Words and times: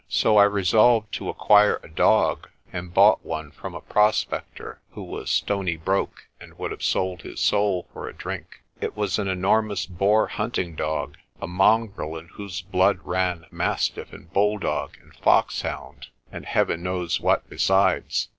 So 0.09 0.37
I 0.37 0.45
resolved 0.45 1.11
to 1.13 1.29
acquire 1.29 1.79
a 1.83 1.87
dog, 1.87 2.49
and 2.73 2.91
bought 2.91 3.23
one 3.23 3.51
from 3.51 3.75
a 3.75 3.81
prospector, 3.81 4.79
who 4.93 5.03
was 5.03 5.29
stony 5.29 5.77
broke 5.77 6.25
and 6.39 6.57
would 6.57 6.71
have 6.71 6.81
sold 6.81 7.21
his 7.21 7.39
soul 7.39 7.87
for 7.93 8.09
a 8.09 8.13
drink. 8.15 8.61
It 8.79 8.97
was 8.97 9.19
an 9.19 9.27
enormous 9.27 9.85
Boer 9.85 10.25
hunting 10.25 10.73
dog, 10.73 11.19
a 11.39 11.45
mongrel 11.45 12.17
in 12.17 12.29
whose 12.29 12.63
blood 12.63 12.99
ran 13.03 13.45
mastiff 13.51 14.11
and 14.11 14.33
bulldog 14.33 14.97
and 15.03 15.13
foxhound, 15.17 16.07
and 16.31 16.47
Heaven 16.47 16.81
knows 16.81 17.19
what 17.21 17.47
besides. 17.47 18.27